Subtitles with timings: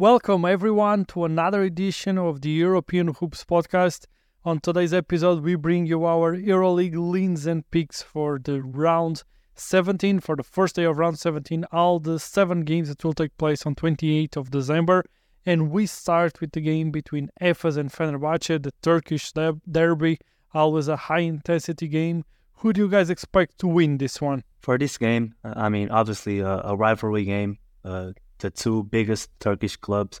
[0.00, 4.06] Welcome everyone to another edition of the European Hoops podcast.
[4.46, 9.24] On today's episode, we bring you our EuroLeague leans and picks for the round
[9.56, 13.36] 17 for the first day of round 17, all the seven games that will take
[13.36, 15.04] place on 28th of December.
[15.44, 19.34] And we start with the game between Efes and Fenerbahce, the Turkish
[19.70, 20.18] derby,
[20.54, 22.24] always a high intensity game.
[22.54, 24.44] Who do you guys expect to win this one?
[24.60, 27.58] For this game, I mean, obviously a, a rivalry game.
[27.84, 30.20] Uh, the two biggest Turkish clubs.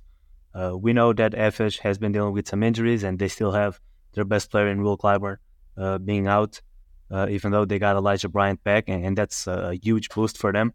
[0.54, 3.80] Uh, we know that Efes has been dealing with some injuries, and they still have
[4.12, 5.36] their best player in Will Clyburn
[5.76, 6.60] uh, being out,
[7.10, 10.52] uh, even though they got Elijah Bryant back, and, and that's a huge boost for
[10.52, 10.72] them.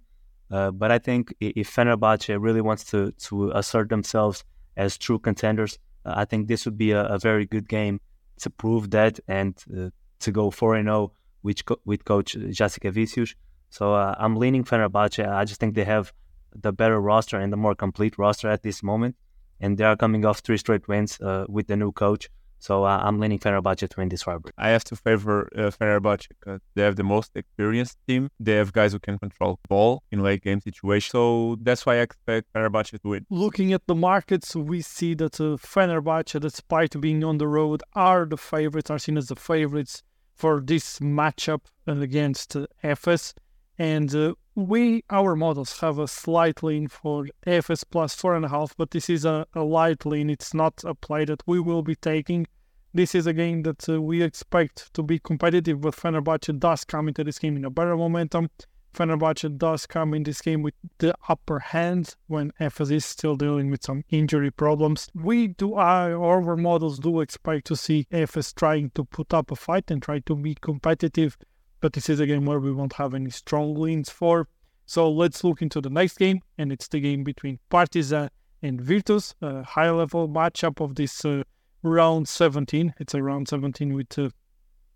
[0.52, 4.44] Uh, but I think if Fenerbahce really wants to to assert themselves
[4.78, 8.00] as true contenders, uh, I think this would be a, a, very good game
[8.42, 9.90] to prove that and uh,
[10.20, 13.34] to go 4 0 with, co- with coach Jasikevičius.
[13.70, 15.28] So I'm leaning Fenerbahce.
[15.28, 16.14] I just think they have
[16.60, 19.16] the better roster and the more complete roster at this moment.
[19.60, 22.30] And they are coming off three straight wins uh, with the new coach.
[22.60, 24.52] So uh, I'm leaning Fenerbahce to win this rivalry.
[24.58, 28.30] I have to favor uh, Fenerbahce because they have the most experienced team.
[28.40, 31.12] They have guys who can control ball in late game situations.
[31.12, 33.26] So that's why I expect Fenerbahce to win.
[33.30, 38.26] Looking at the markets, we see that uh, Fenerbahce, despite being on the road, are
[38.26, 40.02] the favorites, are seen as the favorites
[40.34, 43.34] for this matchup against uh, Efes.
[43.78, 48.50] And uh, we, our models have a slight lean for Efes plus four and a
[48.50, 50.30] half, but this is a, a light lean.
[50.30, 52.48] It's not a play that we will be taking.
[52.94, 57.10] This is a game that uh, we expect to be competitive, but Fenerbahce does come
[57.10, 58.50] into this game in a better momentum.
[58.96, 63.70] Fenerbahce does come in this game with the upper hand when Efes is still dealing
[63.70, 65.10] with some injury problems.
[65.14, 69.92] We do, our models do expect to see Efes trying to put up a fight
[69.92, 71.38] and try to be competitive
[71.86, 74.48] but this is a game where we won't have any strong leans for.
[74.88, 78.32] So let's look into the next game, and it's the game between Partizan
[78.64, 81.44] and Virtus, a high level matchup of this uh,
[81.84, 82.96] round 17.
[83.00, 84.32] It's a round 17 with uh,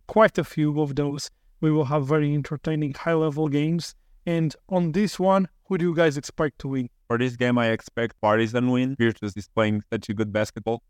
[0.08, 1.30] quite a few of those.
[1.62, 3.94] We will have very entertaining high level games.
[4.26, 6.90] And on this one, who do you guys expect to win?
[7.08, 8.96] For this game, I expect Partizan win.
[8.98, 10.82] Virtus is playing such a good basketball.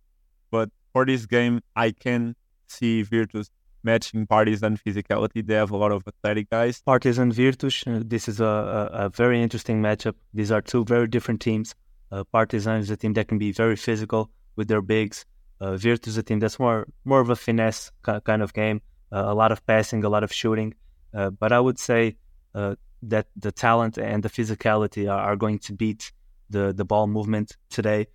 [0.49, 3.49] But for this game, I can see Virtus
[3.84, 5.45] matching parties and physicality.
[5.45, 6.81] They have a lot of athletic guys.
[6.81, 10.16] Partizan Virtus, uh, this is a, a, a, very interesting matchup.
[10.34, 11.75] These are two very different teams.
[12.12, 15.25] Uh, Partizan is a team that can be very physical with their bigs.
[15.62, 18.81] Uh, Virtus is a team that's more more of a finesse kind of game,
[19.12, 20.73] uh, a lot of passing, a lot of shooting.
[21.13, 22.16] Uh, but I would say
[22.56, 26.12] uh, that the talent and the physicality are, are, going to beat
[26.50, 28.07] the, the ball movement today.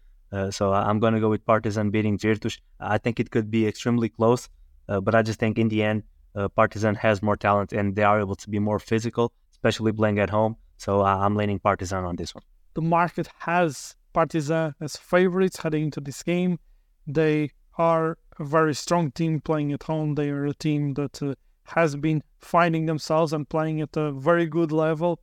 [0.50, 2.58] so I'm going to go with Partizan beating Virtus.
[2.80, 4.48] I think it could be extremely close.
[4.88, 6.02] Uh, but I just think in the end,
[6.34, 10.18] uh, Partizan has more talent and they are able to be more physical, especially playing
[10.18, 10.56] at home.
[10.76, 12.44] So uh, I'm leaning Partizan on this one.
[12.74, 16.58] The market has Partizan as favorites heading into this game.
[17.06, 20.14] They are a very strong team playing at home.
[20.14, 21.34] They are a team that uh,
[21.64, 25.20] has been finding themselves and playing at a very good level.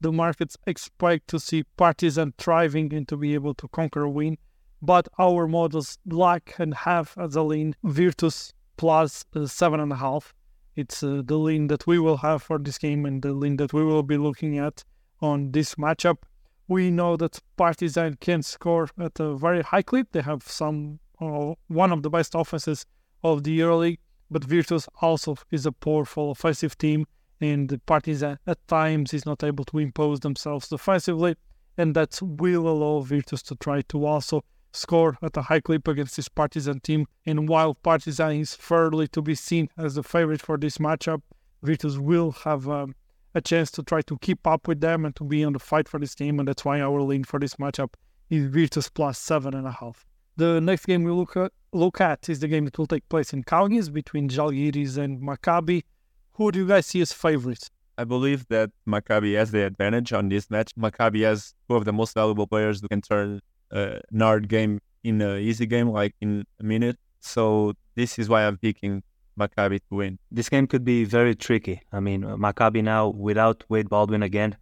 [0.00, 4.38] The markets expect to see Partizan thriving and to be able to conquer a win.
[4.82, 9.96] But our models lack and have as a lean Virtus plus uh, seven and a
[9.96, 10.34] half.
[10.76, 13.72] It's uh, the lean that we will have for this game and the lean that
[13.72, 14.84] we will be looking at
[15.20, 16.18] on this matchup.
[16.66, 20.08] We know that Partizan can score at a very high clip.
[20.12, 22.86] They have some uh, one of the best offenses
[23.22, 23.98] of the EuroLeague,
[24.30, 27.06] but Virtus also is a powerful offensive team,
[27.40, 31.36] and Partizan at times is not able to impose themselves defensively,
[31.76, 36.16] and that will allow Virtus to try to also score at a high clip against
[36.16, 37.06] this Partizan team.
[37.26, 41.22] And while Partizan is fairly to be seen as the favorite for this matchup,
[41.62, 42.94] Virtus will have um,
[43.34, 45.88] a chance to try to keep up with them and to be on the fight
[45.88, 46.38] for this game.
[46.38, 47.94] And that's why our lean for this matchup
[48.30, 50.04] is Virtus plus seven and a half.
[50.36, 53.32] The next game we look at, look at is the game that will take place
[53.32, 55.84] in Kaunas between Žalgiris and Maccabi.
[56.32, 57.70] Who do you guys see as favorites?
[57.96, 60.74] I believe that Maccabi has the advantage on this match.
[60.74, 63.40] Maccabi has two of the most valuable players who can turn
[63.74, 66.96] uh, hard game in an easy game, like in a minute.
[67.20, 69.02] So this is why I'm picking
[69.38, 70.18] Maccabi to win.
[70.30, 71.82] This game could be very tricky.
[71.92, 74.56] I mean, Maccabi now without Wade Baldwin again,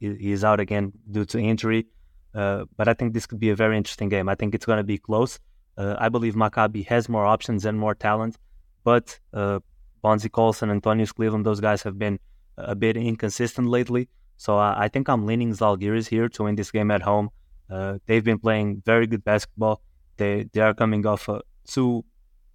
[0.00, 1.86] he is out again due to injury.
[2.34, 4.28] Uh, but I think this could be a very interesting game.
[4.28, 5.38] I think it's going to be close.
[5.78, 8.36] Uh, I believe Maccabi has more options and more talent,
[8.84, 9.60] but uh,
[10.02, 12.18] Bonzi Colson Antonius Cleveland, those guys have been
[12.58, 14.08] a bit inconsistent lately.
[14.38, 17.30] So I think I'm leaning Žalgiris here to win this game at home.
[17.70, 19.82] Uh, they've been playing very good basketball.
[20.16, 22.04] They they are coming off uh, two.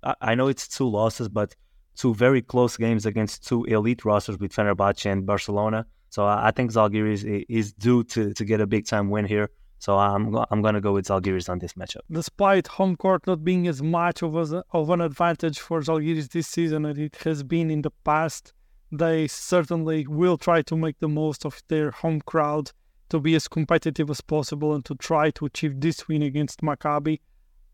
[0.04, 1.56] I, I know it's two losses, but
[1.96, 5.86] two very close games against two elite rosters with Fenerbahce and Barcelona.
[6.10, 9.26] So I, I think Žalgiris is, is due to, to get a big time win
[9.26, 9.50] here.
[9.80, 12.02] So I'm I'm gonna go with Zalgiris on this matchup.
[12.12, 16.48] Despite home court not being as much of, a, of an advantage for Zalgiris this
[16.48, 18.54] season as it has been in the past,
[18.92, 22.72] they certainly will try to make the most of their home crowd
[23.12, 27.20] to be as competitive as possible and to try to achieve this win against Maccabi.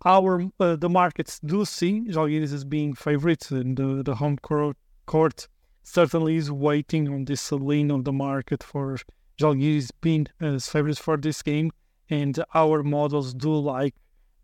[0.04, 5.48] Our uh, the markets do see Zalgiris as being favorites, and the, the home court,
[5.84, 8.98] certainly is waiting on this lean of the market for
[9.40, 11.72] Zalgiris being as favorites for this game.
[12.10, 13.96] And our models do like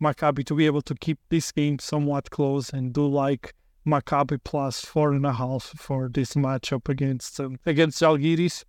[0.01, 3.53] Maccabi to be able to keep this game somewhat close and do like
[3.85, 8.63] Maccabi plus four and a half for this matchup against um, against Zalgiris,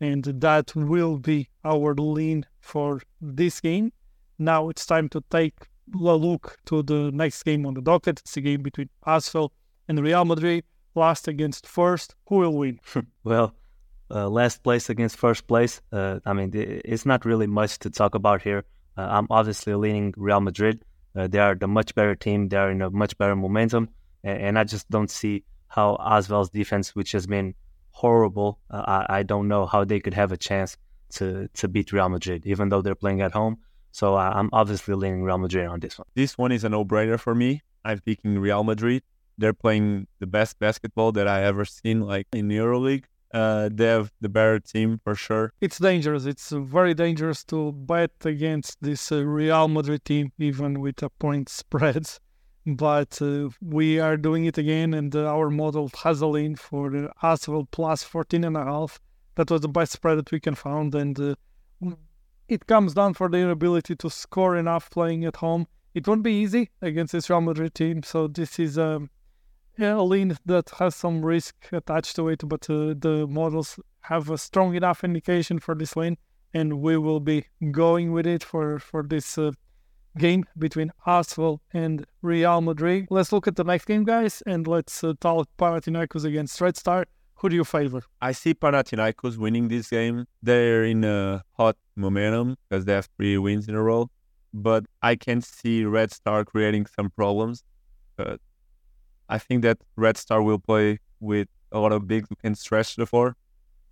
[0.00, 3.92] and that will be our lean for this game.
[4.38, 5.54] Now it's time to take
[5.94, 8.20] a look to the next game on the docket.
[8.20, 9.50] It's a game between ASVEL
[9.88, 10.64] and Real Madrid.
[10.94, 12.80] Last against first, who will win?
[13.24, 13.54] well,
[14.10, 15.80] uh, last place against first place.
[15.92, 18.64] Uh, I mean, it's not really much to talk about here.
[18.96, 20.84] Uh, I'm obviously leaning Real Madrid.
[21.14, 22.48] Uh, they are the much better team.
[22.48, 23.90] They are in a much better momentum
[24.24, 27.54] and, and I just don't see how ASVEL's defense, which has been
[27.98, 30.76] horrible, uh, I, I don't know how they could have a chance
[31.16, 33.54] to to beat Real Madrid, even though they're playing at home.
[33.92, 36.06] So uh, I'm obviously leaning Real Madrid on this one.
[36.14, 37.62] This one is a no-brainer for me.
[37.84, 39.02] I'm picking Real Madrid.
[39.38, 43.04] They're playing the best basketball that I ever seen, like in EuroLeague.
[43.32, 45.52] Uh, they have the better team for sure.
[45.60, 46.24] It's dangerous.
[46.24, 51.48] It's very dangerous to bet against this uh, Real Madrid team, even with a point
[51.60, 52.20] spreads
[52.76, 56.90] but uh, we are doing it again and uh, our model has a lean for
[56.90, 59.00] the ASVEL plus 14 and a half.
[59.36, 61.34] That was the best spread that we can find and uh,
[62.48, 65.66] it comes down for their ability to score enough playing at home.
[65.94, 69.08] It won't be easy against this Real Madrid team so this is um,
[69.78, 74.36] a lean that has some risk attached to it but uh, the models have a
[74.36, 76.18] strong enough indication for this lean
[76.52, 79.52] and we will be going with it for for this uh,
[80.18, 83.06] game between ASVEL and Real Madrid.
[83.10, 87.06] Let's look at the next game, guys, and let's uh, talk Panathinaikos against Red Star.
[87.36, 88.02] Who do you favor?
[88.20, 90.26] I see Panathinaikos winning this game.
[90.42, 94.10] They're in a hot momentum because they have three wins in a row.
[94.52, 97.62] But I can see Red Star creating some problems.
[98.16, 98.40] But
[99.28, 102.96] I think that Red Star will play with a lot of bigs who can stretch
[102.96, 103.36] the floor,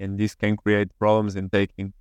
[0.00, 1.93] and this can create problems in taking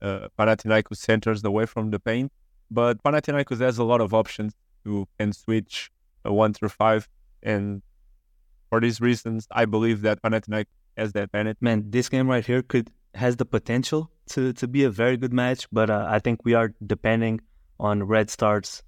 [0.00, 2.32] uh, Panathinaikos centers away from the paint.
[2.70, 4.54] But Panathinaikos has a lot of options
[4.84, 5.90] to can switch
[6.22, 7.08] one through five,
[7.42, 7.82] and
[8.70, 10.66] for these reasons, I believe that Panathinaikos
[10.96, 11.58] has the advantage.
[11.60, 15.32] Man, this game right here could has the potential to to be a very good
[15.32, 17.40] match, but uh, I think we are depending
[17.78, 18.82] on Red Star's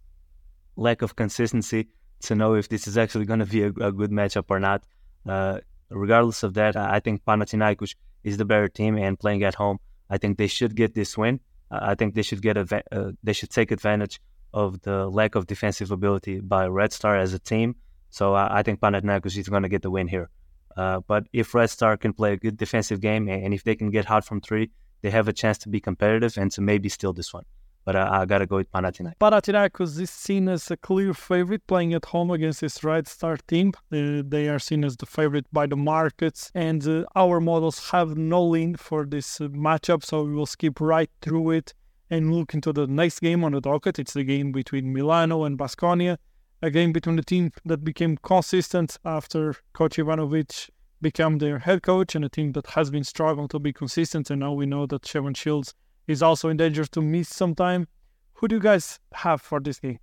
[0.77, 1.89] lack of consistency
[2.21, 4.85] to know if this is actually going to be a, a, good matchup or not.
[5.27, 5.59] Uh,
[5.91, 7.95] regardless of that, I think Panathinaikos
[8.25, 9.79] is the better team and playing at home.
[10.11, 11.41] I think they should get this win.
[11.71, 14.21] I think they should get a uh, they should take advantage
[14.55, 17.77] of the lack of defensive ability by Red Star as a team.
[18.11, 20.31] So I, I think Panathinaikos is going to get the win here.
[20.77, 23.91] Uh, but if Red Star can play a good defensive game and if they can
[23.91, 24.71] get hot from three,
[25.03, 27.45] they have a chance to be competitive and to maybe steal this one
[27.89, 29.17] but I, I got to go with Panathinaikos.
[29.19, 33.73] Panathinaikos is seen as a clear favorite playing at home against this Red Star team.
[33.91, 38.15] Uh, they are seen as the favorite by the markets, and uh, our models have
[38.19, 41.73] no lean for this uh, matchup, so we will skip right through it
[42.11, 43.99] and look into the next game on the docket.
[43.99, 46.19] It's the game between Milano and Basconia,
[46.61, 50.69] a game between the team that became consistent after Coach Ivanovic
[51.01, 54.29] became their head coach and a team that has been struggling to be consistent.
[54.29, 55.73] And now we know that Shavon Shields
[56.09, 57.87] is also in danger to miss some time.
[58.35, 59.99] Who do you guys have for this game?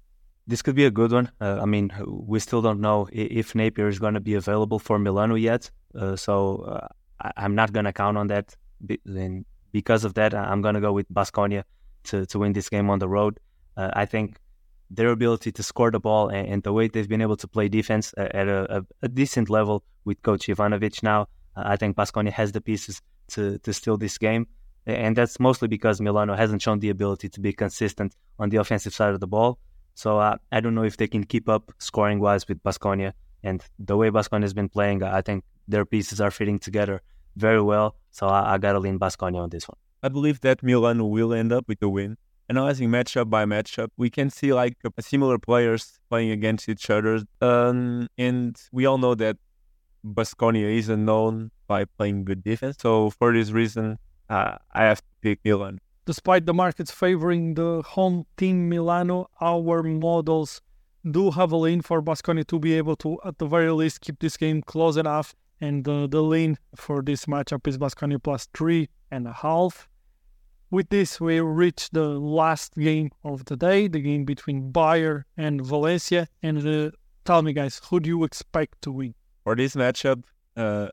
[0.47, 1.31] This could be a good one.
[1.41, 4.99] Uh, I mean, we still don't know if Napier is going to be available for
[4.99, 5.71] Milano yet.
[5.99, 6.87] Uh, so uh,
[7.19, 8.55] I- am not going to count on that.
[9.05, 11.63] And because of that, I'm going to go with Basconia
[12.05, 13.39] to, to win this game on the road.
[13.75, 14.37] Uh, I think
[14.91, 17.67] their ability to score the ball and, and, the way they've been able to play
[17.67, 22.51] defense at a, a, a decent level with Coach Ivanovic now, I think Basconia has
[22.51, 24.47] the pieces to, to steal this game
[24.85, 28.93] and that's mostly because Milano hasn't shown the ability to be consistent on the offensive
[28.93, 29.57] side of the ball.
[29.95, 33.13] So uh, I don't know if they can keep up scoring wise with Basconia.
[33.43, 37.01] And the way Basconia has been playing, I think their pieces are fitting together
[37.35, 37.95] very well.
[38.11, 39.77] So I, I gotta lean Basconia on this one.
[40.03, 42.17] I believe that Milan will end up with the win.
[42.47, 47.21] Analyzing matchup by matchup, we can see like similar players playing against each other.
[47.41, 49.37] Um, and we all know that
[50.05, 52.77] Basconia isn't known by playing good defense.
[52.79, 53.97] So for this reason,
[54.29, 55.79] uh, I have to pick Milan.
[56.05, 60.61] Despite the markets favoring the home team Milano, our models
[61.09, 64.19] do have a lean for Basconia to be able to, at the very least, keep
[64.19, 65.33] this game close enough.
[65.61, 69.87] And uh, the lean for this matchup is Basconia plus three and a half.
[70.71, 75.65] with this, we reach the last game of the day, the game between Bayern and
[75.65, 76.27] Valencia.
[76.43, 76.91] And uh,
[77.23, 79.15] tell me, guys, who do you expect to win?
[79.43, 80.23] For this matchup,
[80.57, 80.89] uh,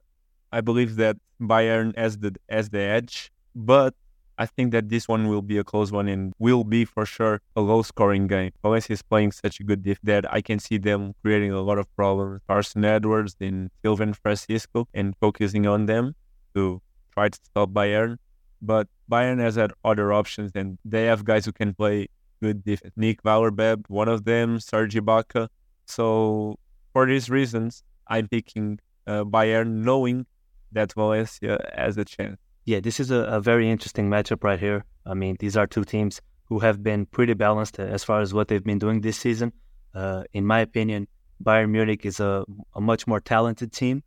[0.53, 3.95] I believe that Bayern has the has the edge, but
[4.39, 7.41] I think that this one will be a close one and will be for sure
[7.55, 8.53] a low scoring game.
[8.63, 11.79] Valencia is playing such a good diff that I can see them creating a lot
[11.79, 12.41] of problems.
[12.49, 16.15] Carson Edwards and Sylvain Francisco and focusing on them
[16.55, 16.81] to
[17.13, 18.17] try to stop Bayern.
[18.61, 22.09] But Bayern has had other options and they have guys who can play
[22.43, 22.95] good defense.
[22.97, 25.49] Nick Weiler-Babb, one of them, Serge Ibaka.
[25.87, 26.59] So
[26.93, 30.27] for these reasons, I'm picking uh, Bayern knowing
[30.73, 32.39] that Valencia has a chance.
[32.65, 34.85] Yeah, this is a, a very interesting matchup right here.
[35.05, 38.49] I mean, these are two teams who have been pretty balanced as far as what
[38.49, 39.53] they've been doing this season.
[39.95, 41.09] Uh, in my opinion,
[41.43, 44.03] Bayern Munich is a, a much more talented team,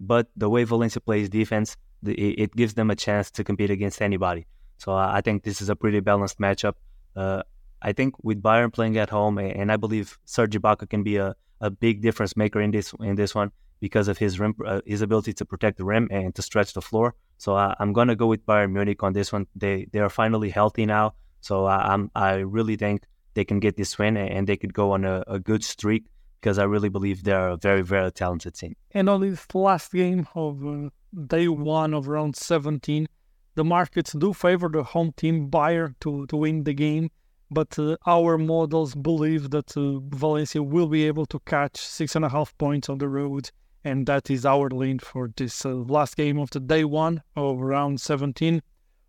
[0.00, 4.02] but the way Valencia plays defense, the, it gives them a chance to compete against
[4.02, 4.46] anybody.
[4.78, 6.74] So I think this is a pretty balanced matchup.
[7.14, 7.42] Uh,
[7.82, 11.36] I think with Bayern playing at home, and I believe Serge Ibaka can be a,
[11.60, 15.02] a big difference maker in this in this one because of his rim, uh, his
[15.02, 17.14] ability to protect the rim and to stretch the floor.
[17.38, 19.46] So I, am gonna go with Bayern Munich on this one.
[19.56, 23.76] They they are finally healthy now, so I, am I really think they can get
[23.76, 26.04] this win and they could go on a, a good streak
[26.40, 28.76] because I really believe they're a very very talented team.
[28.92, 30.90] And on this last game of uh,
[31.26, 33.08] day one of round 17,
[33.54, 37.10] the markets do favor the home team Bayern to to win the game
[37.50, 42.24] but uh, our models believe that uh, Valencia will be able to catch six and
[42.24, 43.50] a half points on the road
[43.84, 47.58] and that is our lean for this uh, last game of the day one of
[47.60, 48.62] round 17.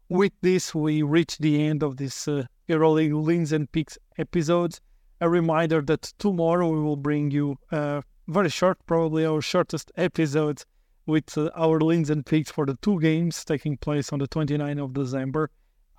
[0.10, 4.80] With this, we reach the end of this uh, EuroLeague Leans and Picks episode.
[5.20, 10.64] A reminder that tomorrow we will bring you a very short, probably our shortest episode
[11.06, 14.84] with uh, our Leans and Picks for the two games taking place on the 29th
[14.84, 15.50] of December.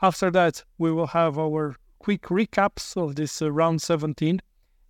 [0.00, 4.40] After that, we will have our quick recaps of this uh, round 17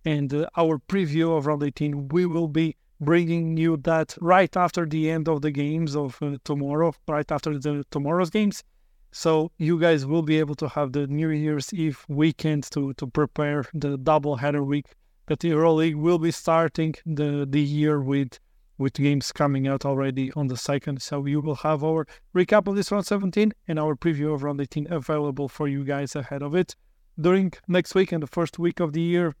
[0.05, 2.07] and uh, our preview of round 18.
[2.09, 6.37] We will be bringing you that right after the end of the games of uh,
[6.43, 8.63] tomorrow, right after the tomorrow's games.
[9.11, 13.05] So you guys will be able to have the New Year's Eve weekend to to
[13.05, 14.87] prepare the double header week
[15.27, 18.39] that the EuroLeague will be starting the the year with
[18.77, 21.01] with games coming out already on the second.
[21.01, 24.59] So you will have our recap of this round 17 and our preview of round
[24.59, 26.75] 18 available for you guys ahead of it.
[27.19, 29.35] During next week and the first week of the year,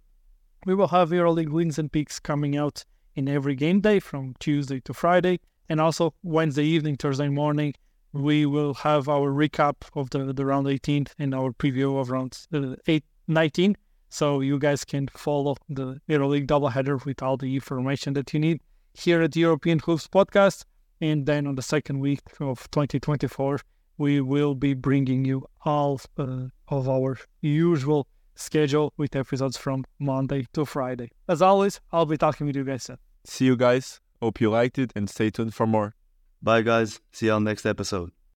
[0.65, 4.79] we will have EuroLeague wins and picks coming out in every game day from Tuesday
[4.81, 5.39] to Friday.
[5.69, 7.73] And also Wednesday evening, Thursday morning,
[8.11, 12.37] we will have our recap of the, the round 18 and our preview of round
[12.53, 13.75] uh, 8, 19.
[14.09, 18.61] So you guys can follow the EuroLeague doubleheader with all the information that you need
[18.93, 20.65] here at the European Hoops podcast.
[21.01, 23.59] And then on the second week of 2024,
[23.97, 30.47] we will be bringing you all uh, of our usual schedule with episodes from Monday
[30.53, 31.11] to Friday.
[31.27, 32.97] As always, I'll be talking with you guys soon.
[33.25, 33.99] See you guys.
[34.21, 35.95] Hope you liked it and stay tuned for more.
[36.41, 36.99] Bye, guys.
[37.11, 38.11] See you on next episode.